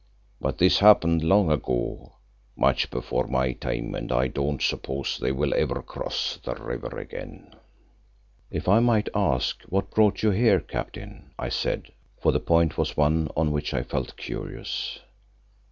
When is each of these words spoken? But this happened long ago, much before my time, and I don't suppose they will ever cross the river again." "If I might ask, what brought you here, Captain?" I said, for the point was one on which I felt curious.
But 0.39 0.57
this 0.57 0.79
happened 0.79 1.21
long 1.23 1.51
ago, 1.51 2.13
much 2.57 2.89
before 2.89 3.27
my 3.27 3.53
time, 3.53 3.93
and 3.93 4.11
I 4.11 4.29
don't 4.29 4.59
suppose 4.59 5.19
they 5.21 5.31
will 5.31 5.53
ever 5.53 5.83
cross 5.83 6.39
the 6.43 6.55
river 6.55 6.97
again." 6.97 7.53
"If 8.49 8.67
I 8.67 8.79
might 8.79 9.09
ask, 9.13 9.61
what 9.69 9.91
brought 9.91 10.23
you 10.23 10.31
here, 10.31 10.59
Captain?" 10.59 11.29
I 11.37 11.49
said, 11.49 11.91
for 12.19 12.31
the 12.31 12.39
point 12.39 12.79
was 12.79 12.97
one 12.97 13.29
on 13.37 13.51
which 13.51 13.75
I 13.75 13.83
felt 13.83 14.17
curious. 14.17 15.01